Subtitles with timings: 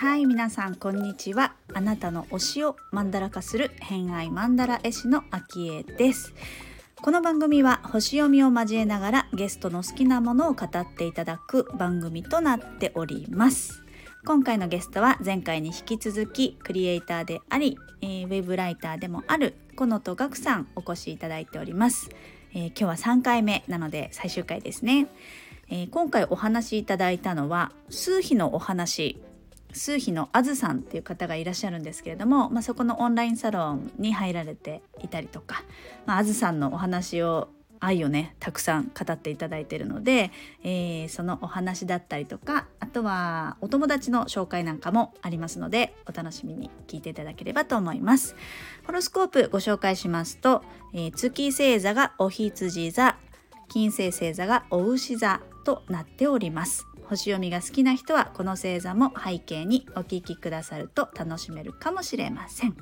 [0.00, 1.54] はい皆さんこんにちは。
[1.74, 6.34] あなたの推しをマンダラ化する偏愛マンダラ絵師のあきえです。
[7.02, 13.82] この番組は星読みを交えながらゲストの好きなものを語っていただく番組となっております。
[14.24, 22.10] 今回のゲストは前回に引き続きクリエイターであり、えー、ウェブライターでもあるこのとがくさんお越しいただいております、
[22.52, 25.06] えー、今日は3回目なので最終回ですね、
[25.70, 29.22] えー、今回お話しいただいたのは数秘のお話
[29.72, 35.62] 数秘のあずさんっていう方がいらっしゃるんですけれども、まあ、そこのオンラインサロンに入られていたりとか、
[36.06, 37.48] まあ、あずさんのお話を
[37.80, 40.30] 愛をねたくさん語っていただいているので、
[40.64, 48.36] えー、そのお話だったりとかあとはお友達の紹介なんかもありますのでお楽しみに聞いていただければと思います。
[48.86, 53.16] ホロスコープご紹介しますと、えー、月星座がお羊座
[53.68, 56.86] 金星星座がお牛座となっております。
[57.08, 62.76] 星読みが好きな人はこの星座も背景にお聴きくださると楽しめるかもしれません。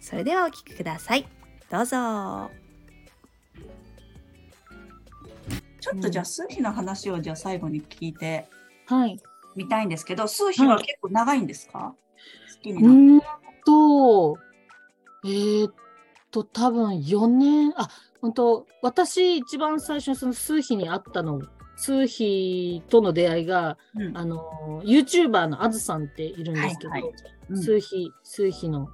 [0.00, 1.26] それではお聴きください。
[1.70, 2.61] どうぞ。
[5.82, 8.48] ちょっとじゃあ数秘の話をじゃあ最後に聞いて
[9.56, 11.94] みたいんですけど、はい、数秘は結構長いんですか、は
[12.50, 13.22] い、好きになっ
[13.66, 14.38] と
[15.24, 15.74] えー、っ
[16.30, 17.88] と多分4年あ
[18.20, 21.42] 本当私一番最初にその数秘に会ったの
[21.76, 27.12] 数秘との出会いが、うん、あの YouTuber のあずさんっているんですけど、はいはい。
[27.50, 28.88] うん、数秘数秘の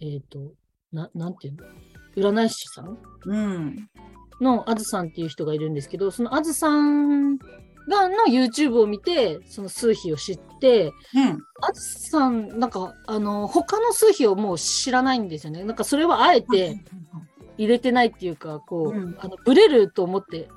[0.00, 0.52] えっ、ー、と
[0.92, 1.64] ななんていうの？
[2.16, 3.88] 占い師さん、うん、
[4.40, 7.38] のあずさんっていう人がいるんですけどそのあずさん
[7.88, 15.64] がの YouTube を見てその数秘を知って、うん、あずさんなんかあの他の数秘をもう知らないんですよね。
[15.64, 16.80] なんかそれはあえて
[17.56, 20.48] 入れてないっていうかこう、うん、あのブレると思って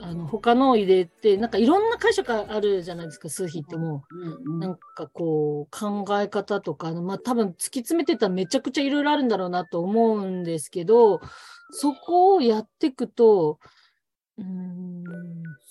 [0.00, 10.42] あの他のを入れてなんかいろんな解釈あるじゃないですか数比ってもう、んなんかこう考え方とかまあ多分突き詰めてたらめちゃくちゃいろいろあるんだろうなと思うん。
[10.42, 11.20] ですけど
[11.72, 13.58] そこをやっていくと
[14.38, 15.04] うん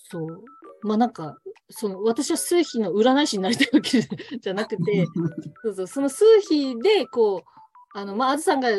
[0.09, 0.43] そう。
[0.83, 1.37] まあなんか
[1.69, 5.05] その私は数比の占い師になりたいわけじゃなくて
[5.63, 8.69] そうそうその数比でこうあのまああずさんが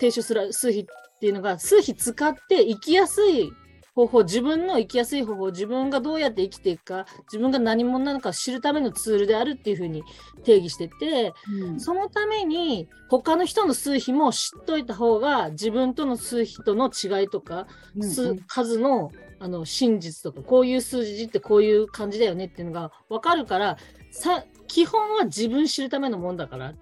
[0.00, 3.52] 提唱する数比っていうのが数比使って生きやすい
[3.94, 10.02] 方法、自分の生きやすい方法、自分がどうやって生きていくか、自分が何者なのか知るためのツールであるっていうふうに
[10.42, 23.76] 定義してて、うん、そのために他の人の数比も知っといた方が自分との数比との違いとか、うんうん、数のあの真実とかこういう数字ってこういう感じだよねっていうのが分かるから
[24.10, 26.72] さ基本は自分知るためのもんだから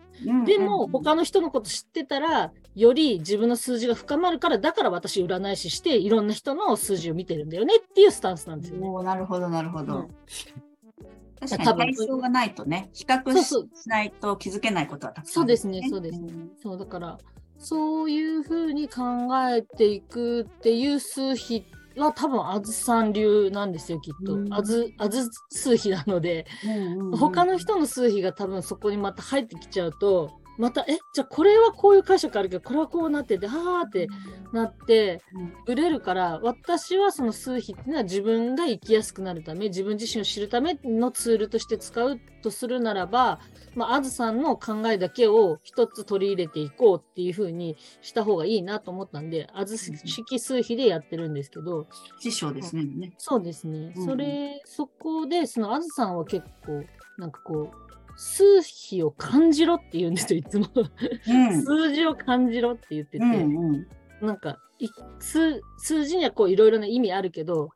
[0.44, 9.05] でも他の人のこと知ってたらより自分の数字が深まるからだから私占い師していろんな人の数字を見てるんだよねっていうスタンスなんですよね。
[9.05, 9.99] なるほどなるほど。
[9.99, 10.09] うん
[11.49, 16.33] 確かに対象がないとね、比較しないと気づけないことはたくさん、ね、そうですね、そうですね。
[16.33, 17.19] うん、そうだから、
[17.59, 19.03] そういうふうに考
[19.49, 21.65] えていくっていう数比
[21.97, 34.09] は多分あずさん流なんですよきっと、うん、あずあず数比なので、うんうんうん、他の人の数比が多分そこにまた入ってきちゃうとまたえじゃあこれはこういう解釈あるけどこれはこうなっててはあって
[34.53, 35.23] なって
[35.67, 43.41] ぶれるから私はその数比っていうのは自分が生きやすくなるため自分自身を知るためのツールとして使うとするならば、
[43.75, 51.87] まあ、あずさんの考えだけを一つ取り入れていこうっていうふうにした方がいいなと思ったんであず式数比でやってるんですけど。
[52.19, 53.13] 師匠ですね。
[53.17, 56.84] そうですね、うん、それそこでそのあずさんは結構
[57.19, 57.91] なんかこう
[58.25, 60.69] 数比を感じろって言うんですよ、いつも。
[60.77, 64.59] うん、数字を感じろって言ってて、うんうん、なんか
[65.19, 67.71] 数、数字にはこういろいろな意味あるけど、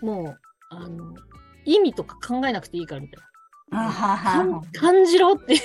[0.00, 0.38] もう、
[0.70, 1.14] あの、
[1.66, 3.28] 意味とか考えなくていいからみたいな。
[3.72, 5.56] あはは感じろって。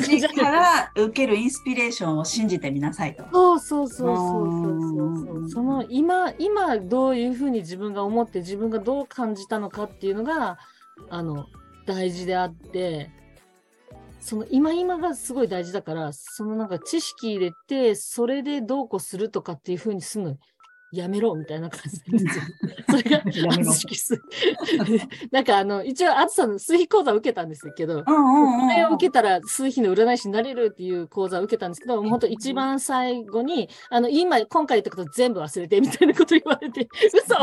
[0.00, 3.24] 数字から受けるインスピレーションを信じてみなさいと。
[3.32, 4.50] そうそうそうそう
[4.80, 10.58] そうそうその今今どういうふうに自分が思って自分がどう感じたのかっていうのが
[11.10, 11.46] あの
[11.88, 13.10] 大事であって、
[14.20, 20.36] その今今がすごい大事だから、そのなんか知識入れて、それでどうこうするとかっていうふうにするの
[20.92, 22.44] やめろみたいな感じなんですよ。
[22.90, 23.22] それが、
[25.32, 28.12] なんかあの、一応、あつさんの数比講座を受けたんですけど、こ
[28.74, 37.34] れを受けたら数比の占い師になれるっていう講座を受けたんですけど、もう本当一番最後に、あの、今、今回言ったこと全部忘れてみたいなこと言われて、嘘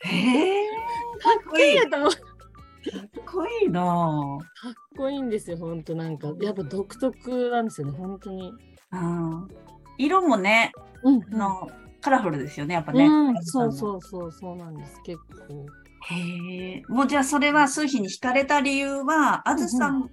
[0.00, 0.68] へえ。
[1.20, 2.27] かっけえと思って。
[2.86, 6.32] っこいいなかっこいいんですよ、本当なんか。
[6.40, 8.52] やっぱ独特なんですよね、本当に。
[8.90, 9.46] あ
[9.98, 10.72] 色もね、
[11.02, 11.68] うん、の
[12.00, 13.06] カラフルですよね、やっぱね。
[13.06, 15.66] うん、そうそうそう、そうなんです、結構。
[16.14, 16.82] へえ。
[16.88, 20.10] もうじゃあそれは数比に惹かれた理由は、あずさん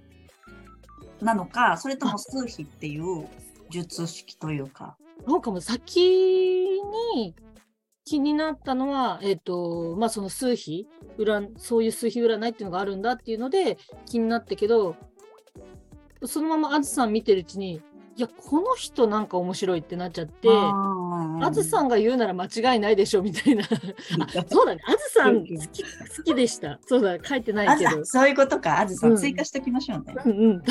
[1.20, 3.26] なのか、それとも数比っていう
[3.70, 4.96] 術式というか。
[5.26, 6.80] なんかもう先
[7.14, 7.34] に
[8.06, 10.86] 気になったのは、えっ、と、まあその数比
[11.18, 14.94] 占、そういう数比占いっていうのがあるんだっていうので気になったけど、
[16.24, 17.82] そのままあずさん見てるうちに、
[18.16, 20.48] いや、この人なんか面白いってなっちゃって、
[21.42, 23.64] あずさんが言うなら間違いないでしょみたいな。
[24.36, 26.78] あそうだね、あずさん好き好きでした。
[26.86, 28.04] そうだ、書いてないけど。
[28.04, 30.14] そういうことか、あずさん、追加しておきましょうね。
[30.24, 30.62] うんうん。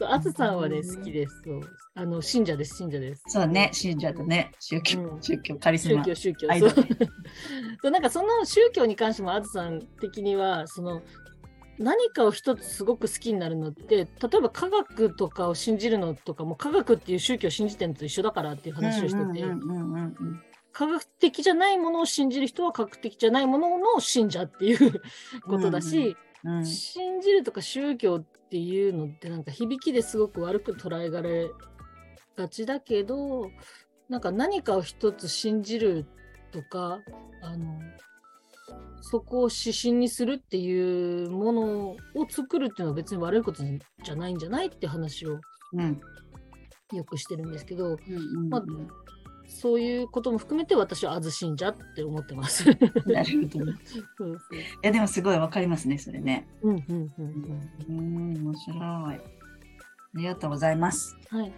[0.06, 1.42] あずさんはね、好きです。
[1.44, 1.60] そう。
[1.96, 3.22] あの、信者です、信者です。
[3.28, 6.04] そうね、信者とね、宗教、うん、宗教、カリスマ。
[6.04, 6.48] 宗教、宗教。
[6.58, 6.70] そう。
[7.82, 11.02] そうなんかその宗教に関してもあずさん的には、その、
[11.78, 14.06] 何かを一つすごく好きになるのって例え
[14.40, 19.44] ば科学とかを信じるのとかも科学っていう宗教を信じてるのと一緒だからっていう話をしてて
[20.72, 25.00] 科学的じゃないものを信じる人は科学的じゃないものの信者っていう
[25.46, 31.50] ことだし、うんうん、信じるとか宗教っていうのってなんか響きですごく悪く捉えられ
[32.36, 33.50] がちだけど
[34.08, 36.06] なんか何かを一つ信じる
[36.50, 37.00] とか
[37.42, 37.80] あの
[39.06, 41.96] そこを指針にするっていうものを
[42.26, 45.40] 作るっていうのは別に悪いことじゃないんじゃないって話を
[46.92, 47.98] よくしてるんですけど、
[48.48, 48.64] まあ、
[49.46, 52.64] そういうことも含めて私はあず信者って思ってます。
[53.04, 53.74] なるほど、ね。
[53.84, 56.48] そうそういやでもすごいわかりますねそれね。
[56.62, 57.98] うんうんうんうん。
[57.98, 58.02] う
[58.32, 58.80] ん面白い。
[58.80, 59.20] あ
[60.14, 61.14] りがとうございます。
[61.28, 61.52] はい。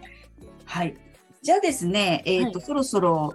[0.65, 0.97] はい。
[1.41, 3.33] じゃあですね、えっ、ー、と、はい、そろそろ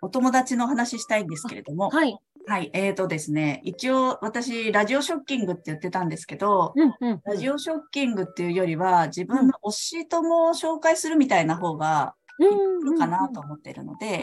[0.00, 2.18] お友達の話したいんですけれども、はい。
[2.52, 12.48] はい、えーとですね、一応私、ラジオショッキングって言ってたんですけど、うんうんうん、ラジオショッキングっていうよりは、自分の推し友を紹介するみたいな方がいい
[12.84, 14.22] のかなと思っているので、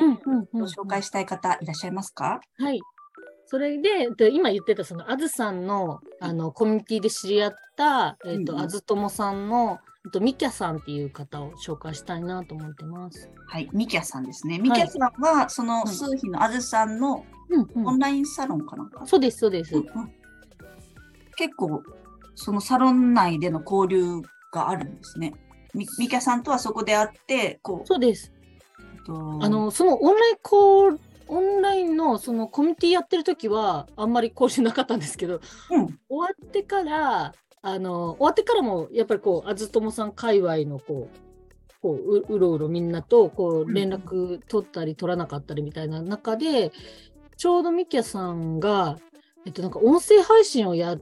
[0.54, 2.40] 紹介したい方いらっしゃいますか？
[2.60, 2.80] はい。
[3.48, 9.80] それで、で今言ってた、その、あずさんの、あの、コミュニティで知り合った、えっ、ー、と、うん、あずともさんの、
[10.12, 13.30] とミキャさんっていう方を紹介したいなと思ってます。
[13.48, 14.58] はい、ミキャさんですね。
[14.60, 17.26] ミキャさんは、はい、その数比のあずさんの
[17.76, 20.14] オンラインサロンかなんか、そうです、そうです、うんうん。
[21.36, 21.84] 結構、
[22.36, 25.34] そのサロン内での交流があるんですね。
[25.74, 27.88] ミミキャさんとはそこで会って、こう。
[27.88, 28.32] そうです。
[29.08, 31.00] あの、そのオンラインコ
[31.30, 41.30] オンラインのそのコミュニティやってる時はあんまり交流なかったんですけど、うん、終わってからあの終わってからもやっぱりこうあずともさん界隈のこう
[41.82, 46.72] こううろうろみんなとこう連絡取ったり取らなかったりみたいな中で、
[47.38, 48.98] ちょうどミキヤさんが、
[49.46, 50.98] えっと、なんか音声配信をや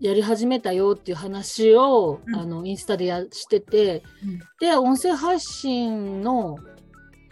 [0.00, 6.58] やり始めたよっていう話を、うん、あのインスタでやしてて、うん、で音声配信の、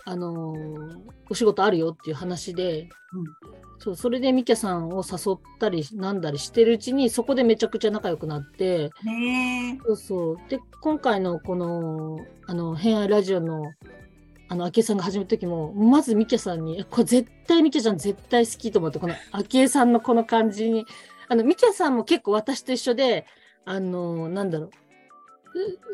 [0.07, 2.89] あのー、お仕事あるよっていう話で、うん、
[3.79, 8.91] そうそれでミキャさんを誘ったりなんだりしてるうちにそこでめちゃくちゃ仲良くなって
[9.87, 10.37] そうそう。
[10.49, 13.73] で今回のこの「あの偏愛ラジオ」の
[14.49, 20.87] あの、昭恵さんが始めた時も、まずミキャさんに、これ絶対ミキャちゃん絶対好きと思って、この昭恵さんのこの感じに、
[21.29, 23.27] あの、ミキャさんも結構私と一緒で、
[23.65, 24.71] あの、なんだろう。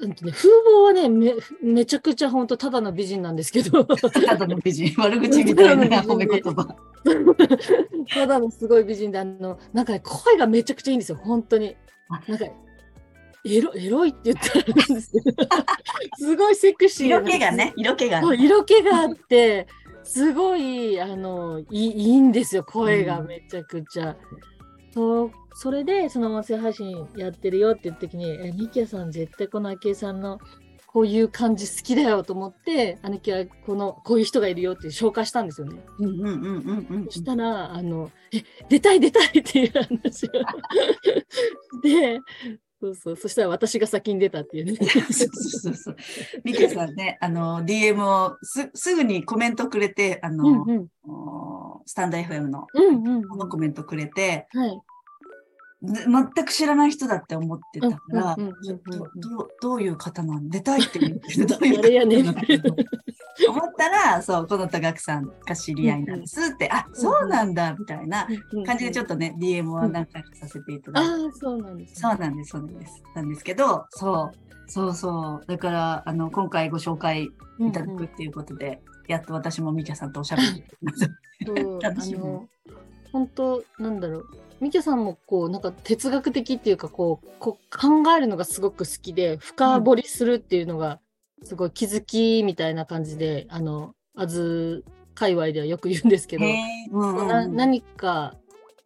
[0.01, 3.85] うんとね、風貌はねめ、めちゃくちゃ本当ただの美人なんですけど。
[3.85, 4.95] ただの美人。
[5.01, 6.75] 悪口みたいな褒め言葉。
[8.13, 11.77] ただのすごい美人で、あの、なんか、ね、声がめちゃくちゃいいんですよ、本当に。
[12.27, 12.47] なんか、
[13.45, 15.49] エロエロいって言ったらなんですけど
[16.19, 19.67] すごいセクシー色気がね色気が、ね、色気があって
[20.03, 24.09] すごいあのいいいんですよ声がめちゃくちゃ。
[24.09, 24.17] うん、
[24.93, 30.39] それでその音声配信やってるよって言った時に「えミキヤさん絶対この昭恵さんの
[30.87, 35.81] こういう感じ好きだよと思って姉貴はこのこういう人がいるよって紹介したんですよね。
[37.07, 40.31] そしたらあの「え出たい出たい」っていう話を
[41.83, 42.21] で
[42.81, 43.17] そうそう。
[43.17, 44.77] そしたら私が先に出たっていうね。
[44.77, 45.97] そうそうそう。
[46.45, 50.89] ミケさんね、あの、DM をすすぐにコメントくれて、あの、うんうん、
[51.85, 53.17] スタンド FM の、うんうん。
[53.19, 54.81] うん、コメントくれて、はい、
[55.83, 58.37] 全く知らない人だって思ってたから、
[59.63, 62.43] どういう方なん出たいって言って どういう方なんだ
[63.49, 68.27] 思ったら、そう、この多学さんが知り合いなんですって、あ、そうなんだ、みたいな
[68.67, 71.11] 感じでちょっとね、DM は何回かさせていただいて。
[71.11, 73.03] ああ、そうなんです、そうなんです、そうなんです。
[73.15, 75.47] なんですけど、そう、そうそう。
[75.47, 80.65] だから、あの、今回ご紹介いただくっていうことで、やっと私もみきゃさんとおしゃべり。
[81.81, 82.21] 楽しみ。
[83.13, 84.27] 本当なんだろう。
[84.61, 91.01] みきさんもこうなんか哲学的っていうかこうこう考えるのがすごく好きで深掘りするっていうのが
[91.43, 94.85] すごい気づきみたいな感じで、あのあず
[95.21, 96.47] 界隈ではよく言うんですけど、
[96.93, 98.35] うんうん、何か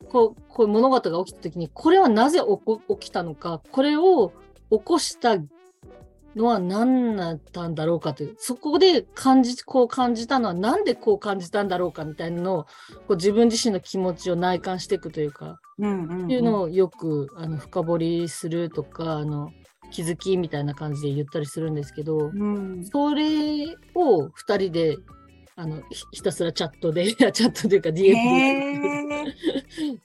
[0.08, 2.40] こうこういう物事が起きた時にこれはなぜ
[2.88, 4.32] 起きたのかこれを
[4.70, 5.38] 起こした
[6.34, 12.70] のは何だったんだろうかという、そこで感じ、こう感じたのはなんでこう感じたんだろうかみたいなのを、こ
[13.10, 19.52] う自分自身の気持ちを内観していくというか、うんうんうん、っていうのをよくあの深掘りするとか、あの、
[19.92, 24.96] 気づきみたいな感じで言ったりするんですけど、うん、それを2人で
[25.56, 25.82] あの
[26.12, 29.24] ひたすらチャットで、チャットというか DM で。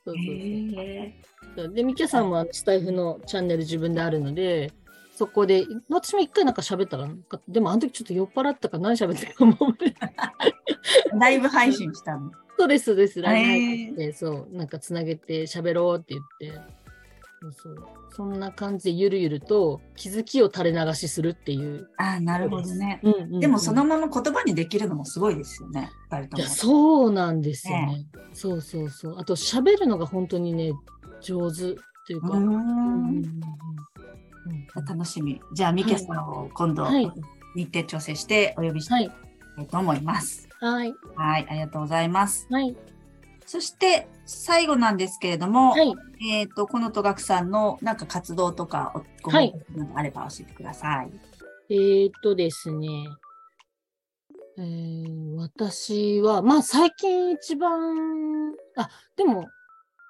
[0.05, 1.73] そうそうそう。
[1.73, 4.71] で、ミキャさんもスタイフのチャンネル自分であるので、
[5.15, 7.09] そこで、私も一回なんか喋ったら、
[7.47, 9.57] でもあの時ちょっと酔っ払ったか何喋ってるかも。
[11.19, 12.31] ライブ配信したの。
[12.57, 13.21] そうです、そうです。
[13.21, 16.61] ライブ配信して、そう、なんかつなげて喋ろうって言って、
[17.41, 17.75] そうそう
[18.11, 21.89] そんな感じでゆるゆると気づきを垂れ流しするっていう。
[21.97, 23.39] ああ、なるほどね、うんうんうん。
[23.39, 25.89] でもそのまま言葉にできるのもすごいですよね。
[26.35, 27.85] いやそうなんですよね。
[27.85, 29.19] ねそうそうそう。
[29.19, 30.73] あと喋るのが本当にね、
[31.21, 31.75] 上手っ
[32.07, 32.29] ていうか。
[32.29, 33.41] うんうん
[34.87, 35.39] 楽しみ。
[35.53, 36.87] じゃあ、ミケさんを今度、
[37.55, 39.11] 日程調整してお呼びしたい
[39.69, 40.47] と思います。
[40.59, 40.93] はい。
[41.15, 42.47] はい、ありがとうございます。
[42.49, 42.75] はい。
[43.49, 45.95] そして、最後なんですけれども、はい、
[46.31, 51.11] えっ、ー、と、この戸学さんのなんか活動とか、ご報告などあれば教えてください。
[51.73, 52.87] えっ、とですね、
[54.59, 59.47] えー、私は、まあ最近一番、あ、でも、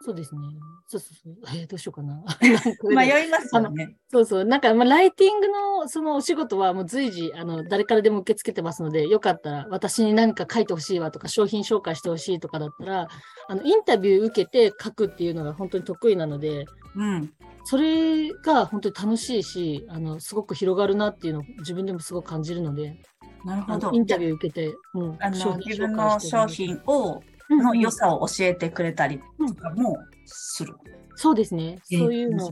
[0.01, 0.41] そうですね。
[0.87, 1.57] そうそうそう。
[1.57, 2.23] えー、どうしようかな。
[2.95, 3.97] 迷いますよね。
[4.09, 4.45] そうそう。
[4.45, 13.07] なんか、まあ、ライティングのそのお仕事はもう随時、あの、誰からでも受け付けてますので、よかったら私に何か書いてほしいわとか、商品紹介してほしいとかだったら、
[13.49, 16.65] あの、インタビュー受けて書くっていうのが本当に得意なので、
[16.95, 17.33] うん。
[17.65, 22.97] それが本当に楽しいし、あの、すごく広がるなっていうのを自分でもすごく感じるので、
[23.43, 23.91] なるほど。
[23.91, 30.75] インタビュー受けて、うん、あの自分の商品をの良さを教えてくれたりとかもする。
[31.15, 31.79] そうですね。
[31.83, 32.51] そういうのを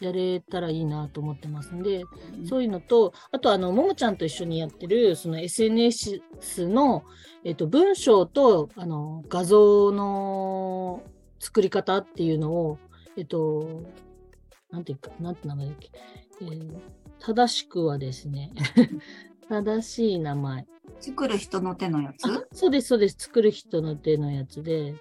[0.00, 2.04] やれたらいいなと思ってますんで、
[2.38, 6.20] うん、そういうのと、あとあの、ももちゃんと一緒にやってる、その SNS
[6.68, 7.04] の、
[7.44, 11.02] えっと、文章とあの画像の
[11.38, 12.78] 作り方っていうのを、
[13.16, 13.82] えっと、
[14.70, 15.90] なんていうか、なんて名前だっけ、
[16.42, 16.76] えー、
[17.20, 18.52] 正しくはですね、
[19.48, 20.66] 正しい名前。
[21.00, 22.48] 作る人の手のやつ？
[22.52, 23.16] そうです、そうです。
[23.18, 24.94] 作る人の手のやつで。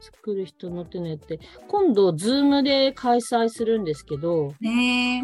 [0.00, 1.38] 作る人の手のやつで。
[1.68, 5.22] 今度、ズームで開催するんですけど、ね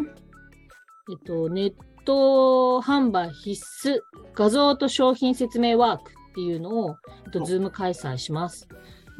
[1.10, 4.00] えっと、ネット販売必須
[4.34, 8.68] 画像と商品説明ワークっていうのを、えっと、ズーム開催します。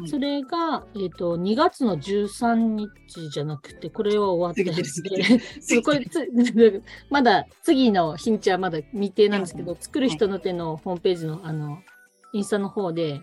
[0.06, 11.78] それが、えっ、ー、と、2月の13日じゃなくて、これは終わってて、これ まだ次の日にちはまだ未定なんですけど、作る人の手のホームページの、あの、
[12.32, 13.22] インスタの方で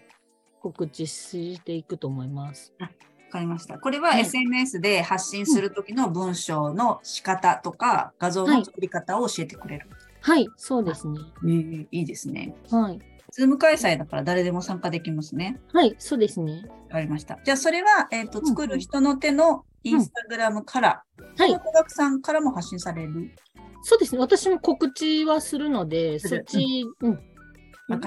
[0.62, 2.74] 告知していくと思います。
[2.80, 2.90] わ
[3.32, 3.80] かりました。
[3.80, 9.88] これは SNS で発信するときの文章の仕方とか、画像の作り方を教えてくれる。
[10.22, 11.20] はい、はい、そうですね。
[11.44, 12.56] えー、いいですね。
[12.70, 13.00] はい。
[13.36, 15.60] ズーム開催だから誰でも参加できますね。
[15.74, 16.64] はい、そうですね。
[16.88, 17.38] わかりました。
[17.44, 21.52] じゃあ、それは、えっ、ー、と、作る人の手のインスタグラムから、うん、はい。
[21.52, 23.36] 小学さんからも発信される？
[23.84, 24.20] そうですね。
[24.22, 27.20] 私も告知はするので、そっち、うん。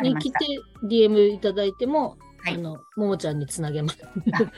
[0.03, 0.39] に来て
[0.85, 3.99] DM いただいても、はい、あの、ももちゃんにつなげます。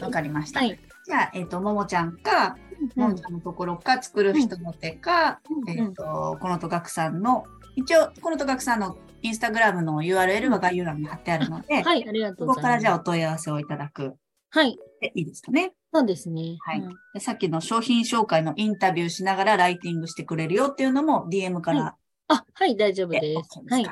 [0.00, 0.60] わかりました。
[0.62, 0.78] はい。
[1.04, 2.56] じゃあ、えっ、ー、と、ももちゃんか、
[2.96, 7.44] ももちゃんのところか、作る人の手か、うん、えっ、ー、と、このとがくさんの、
[7.76, 14.14] 一応、このとがくさんのインスタグラムの URL は概要欄に貼ってあるので、はい、ありがとうここからじゃあお問い合わせをいただく。
[14.50, 14.78] はい。
[15.00, 15.72] でいいですかね？
[15.92, 16.56] そうですね。
[16.60, 21.82] はい、うん、さっきの商品紹介のインタビューしながらライティングしてくれるよっていうのも DM から。
[21.82, 21.92] はい、
[22.28, 23.60] あ、はい、大丈夫です。
[23.68, 23.82] はい。
[23.82, 23.86] い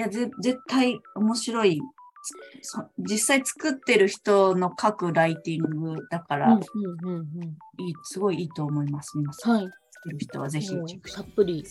[0.00, 1.80] や、ぜ、絶対面白い。
[2.98, 9.56] 実際作ってる人の書くライティングだから、いい、すごいいいと思います、皆さん。
[9.56, 9.70] はい。
[9.90, 11.22] 作る人はぜひチェックして。
[11.22, 11.64] たっぷり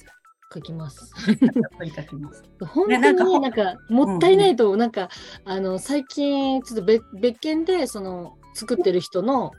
[0.54, 1.14] 書きます。
[1.28, 2.44] やっぱり書きます。
[2.60, 5.10] 本当になんかもったいないと、なんか、
[5.46, 9.52] あの最近ちょっと別別件でその作ってる人の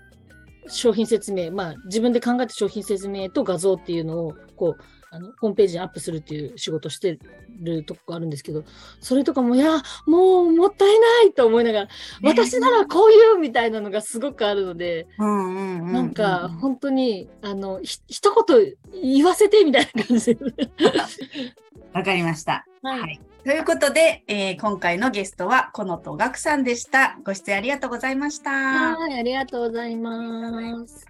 [0.69, 7.19] 商品説明、まあ自分で考えた商品説明と画像っていうのをこうあのホームページにアップするっていう仕事して
[7.61, 8.65] るとこがあるんですけど、
[8.99, 11.89] それとかも、いや、もうもったいないと思いながら、
[12.23, 20.41] 私ならこういうみたいなのがすごくあるので、なんか本当に、あの、ひ一言言わせてみたいな感じで。
[21.93, 22.65] わかりました。
[22.83, 27.19] はい、はいということで、えー、今回のゲストはこのとがくさんでした。
[27.25, 28.51] ご出演ありがとうございました。
[28.53, 31.05] はい、ありがとうございます。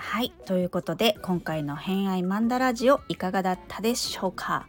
[0.00, 4.68] はい、ということで今回の偏愛マンダラジオいかがだったでしょうか？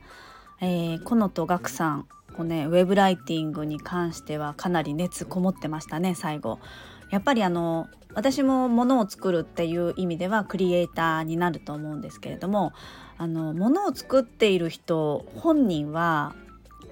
[0.60, 6.60] えー、このとがくさん、こうねウェブライティングに関してはかなり熱こもってましたね最後。
[7.12, 12.74] やっぱりあの私もものを作るっていう意味ではクリエイターになると思うんですけれども
[13.18, 16.36] あのものを作っている人本人は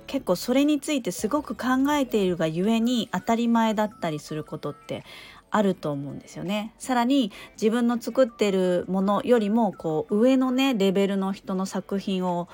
[0.06, 5.04] 結構それについてすごく考えているがゆえに当たり前だったりすることって
[5.50, 6.74] あると思うんですよね。
[6.78, 12.48] さらに自分の作ってるものよりもこう上のねレベルの人の作品を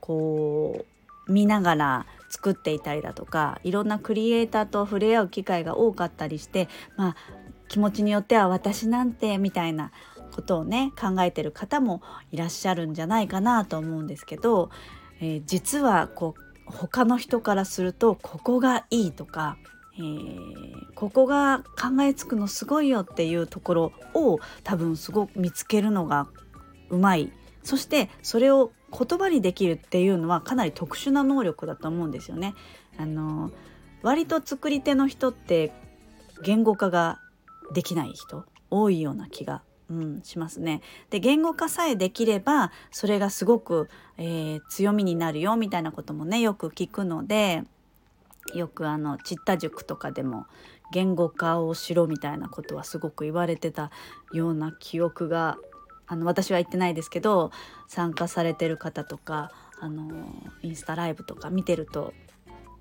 [0.00, 0.84] こ
[1.28, 7.16] う見ながら作っていたりだとかいろんなクリエイターと触れ合う機会が多かったりしてまあ
[7.68, 9.92] 気持ちによっては私なんてみたいな
[10.34, 12.00] ことをね考えてる方も
[12.32, 14.70] いらっしゃるんじゃないかなと思うんですけど、
[15.20, 19.56] えー、実はこう他の人からするとここがいいとか、
[19.98, 26.28] えー、ここが考えつくのすごいよっていうところを多分すごく見つけるのが
[26.90, 27.32] うまい
[27.64, 32.54] そしてそれを言葉にできるっていうのはかなり特殊な能力だと思うんですよね。
[32.96, 33.50] あの
[34.02, 35.72] 割と作り手の人って
[36.42, 37.20] 言語化が
[37.74, 40.80] できない人多いような気が、うん、しますね。
[41.10, 47.64] で言語化さえできればそれがすごく、えー、強みになるよみたいなこともねよく聞くので
[48.54, 50.46] よくあのチッタ塾とかでも
[50.92, 53.90] 言語化をしろみたいなことはすごく言われてた
[54.32, 55.58] ような記憶が
[56.06, 57.50] あの私は言ってないですけど
[57.86, 59.50] 参加されてる方とか
[59.80, 60.26] あの
[60.62, 62.14] インスタライブとか見てると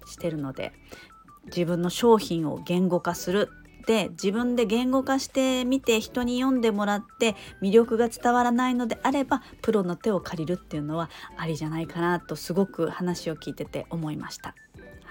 [0.05, 0.71] してるので
[1.47, 3.49] 自分の商品を言語化する
[3.81, 14.55] って自分で言語化してみて人に読んでもらって魅力が伝わらないのであればプロの手を借りるっていうのはありじゃないかなとすごく話を聞いてて思いました。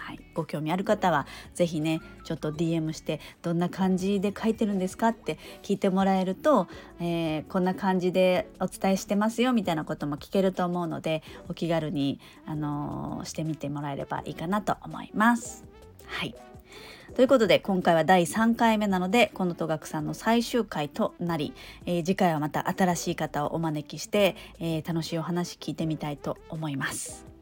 [0.07, 6.69] はい、ご興味ある方は是非ねちょっと DM してどんな感じで書いてるんですかって聞いてもらえると、
[7.01, 15.65] えー、こんな感じでお伝えしてますよみたいなことも聞けると思うのでお気軽に、あのー、してみてもらえればいいかなと思います。
[16.07, 16.37] はい
[17.17, 21.53] ということで今回は第3回目なのでこの戸学さんの最終回となり、
[21.85, 27.36] えー、次回はまた新しい方をお招きして、えー、楽しいお話聞いてみたいと思います。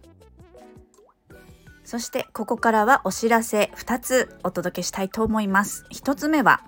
[1.85, 5.85] そしてここからはお知らせ2つお届けしたいと思います。
[5.93, 6.63] 1つ目は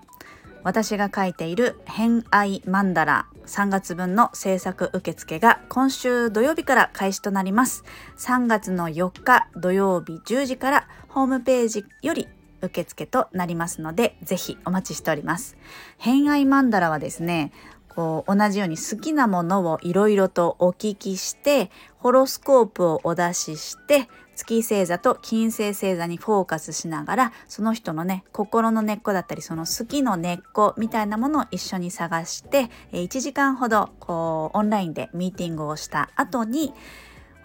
[0.63, 7.85] 私が書いている偏愛マンダラ3月分の制作受付が今週土曜日から開始となります。
[8.19, 12.29] 3月の4日土曜日10時からホームページより
[12.63, 15.57] 受付となりますので、ぜひお待ちしております。
[15.99, 17.53] 偏愛マンダラはですね、
[17.97, 36.75] こう同じように好きなものをいろいろとお聞きしてホロスコープをお出しして月星座と金星星座にフォーカスしながらその人のね心の根っこだったりその好きの根っこみたいなものを一緒に探して1時間ほどこうオンラインでミーティングをした後に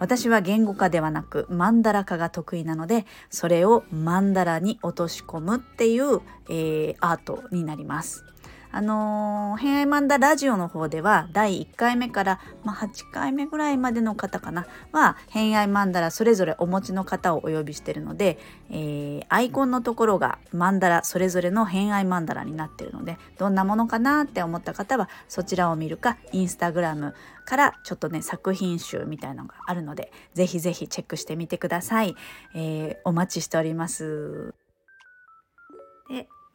[0.00, 8.31] 私は言語化ではなくマンダラ化が得意なのでそれをマンダラに落とし込むっていう、えー、アートになります。
[8.72, 18.38] あのー、偏愛マンダラジオの方では第1回目から、まあ、8回目ぐらいまでの方かなは偏愛マンダラそれぞれお持ちの方をお呼びしてるので、
[18.70, 32.16] えー、アイコンのところがマンダラそれぞれの偏愛マンダラになってるのでどんなものかなって思った方はそちらを見るかインスタグラムからちょっとね作品集みたいのがあるのでぜひぜひチェックしてみてください、
[32.54, 34.61] えー、お待ちしております。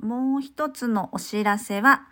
[0.02, 2.08] もう一つのお知らせは、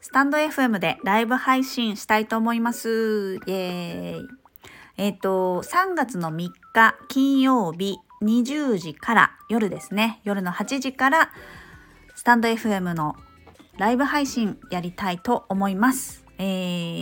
[0.00, 3.36] スタンド FM でライブ配信したいと思います。
[3.46, 4.28] イエーイ。
[4.98, 11.30] えっ、ー、と、3月の3日金曜日20時から夜ですね、夜の8時から
[12.14, 13.16] スタンド FM の
[13.78, 16.24] ライブ配信やりたいと思います。
[16.38, 16.44] え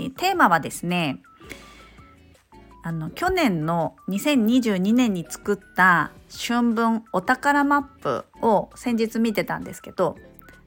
[0.07, 1.21] ー、テーマはですね、
[2.87, 10.19] あの去年の2022年に作った春分お宝マップを先日見てたんですけど、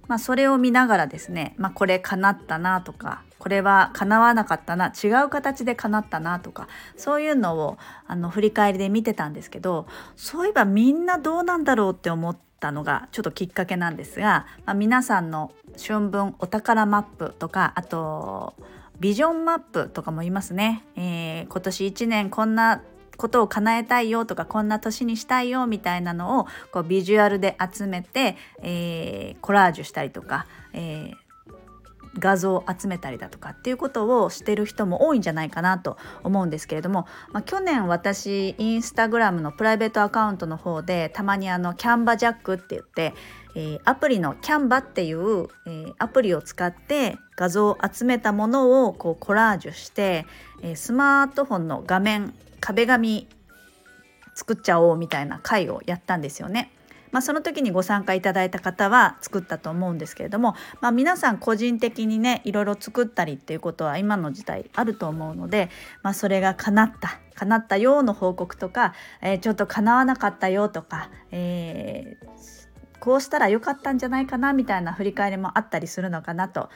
[0.08, 7.78] まあ、それを見ながらですね、まあ、これ叶ったなとかこれは叶わなかったな違う形で叶ったなとかそういうのを
[8.08, 18.56] あの振り返りで見てたんですけどそういえばみんなどうなんだろうって思ったのがちょっときっかけなんですが、まあ、皆さんの春分お宝マップとかあと
[19.00, 22.82] ビジョンマップとかもいますね、えー、今年1年こんな
[23.18, 31.27] ことを叶えたいよとかこんな年にしたいよみたいなのをこうビジュアルで集めて、えー、コラージュしたりとか、えー、
[32.20, 43.14] 画像を集めたりだとかっていうことをしてる人も多いんじゃないかなと思うんですけれども、まあ、去年私インスタグラムのプライベートアカウントの方でたまにあのキャンバジャックって言って、
[43.56, 50.26] えー、アプリのキャンバっていう、えー、アプリを使って画像を集めたものをこうコラージュして、
[50.62, 53.28] えー、スマートフォンの画面壁紙
[54.34, 56.72] 作っちゃおうみたいな回をやったんですよね。
[57.12, 65.70] まあ、その時にご参加いただいた方は作ったと思うんですけれども、まあ、皆さん個人的にねいろいろ作ったりっていうことは今の時代あると思うので、
[66.04, 76.70] まあ、それが叶った叶ったようの報告とか、えー、ちょっと叶わなかったよとか、えー、こうしたらよかったんじゃないかなみたいな振り返りもあったりするのかなと。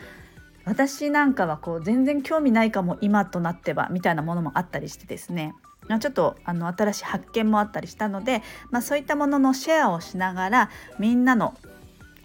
[0.64, 5.56] 私なんかはこう全然興味ないかも今となってはみたいなものもあったりしてですね。
[6.00, 11.56] ちょっとあの新しい発見もあったりしたので、まあ、そういったもののシェアをしながらみんなの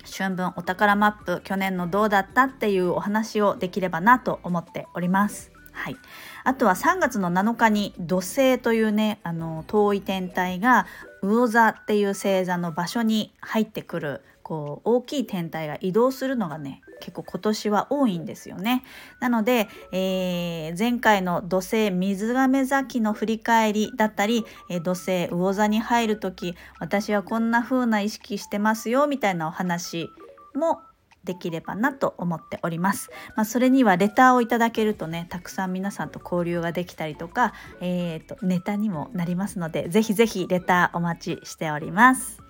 [0.06, 5.52] 春分お宝マップ去年のどうだったっていうお話をできればなと思っております。
[5.72, 5.96] はい、
[6.44, 10.86] あとは3月の7日に土星というねあの遠い天体が
[11.22, 18.82] 魚座っていう星座の場所に入ってくるこう大きい天体が移動するのがね結構今年は多いんですよね。
[19.20, 30.08] なので、えー、前回の土星水亀座期の振り返りだったり、えー、土星魚座に入る時私はこんな風な意識してますよみたいなお話
[30.54, 30.80] も
[31.26, 33.10] できればなと思っております。
[33.34, 42.40] まあ、それにはレターをいただけるとねたくさん皆さんと交流ができたりとか、えーと、ネタにもなりますのでぜひぜひレターお待ちしております。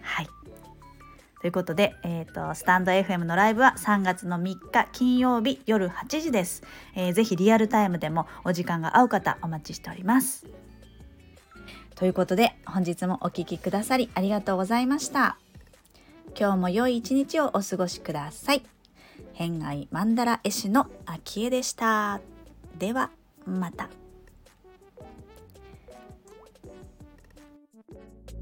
[0.00, 0.43] はい
[1.44, 6.62] ということで、えーと、スタンド FM のライブは3月の3日金曜日夜8時です、
[6.94, 10.46] えー、ぜひリアルタイムでもお時間が合う方お待ちしております。
[11.96, 15.36] ということで本日もお聴きくださりありがとうございました。
[16.34, 18.62] 今日も良い一日をお過ごしください。
[19.34, 22.22] 偏愛マンダラ絵師の秋江でした。
[22.78, 23.10] では
[23.44, 23.90] また。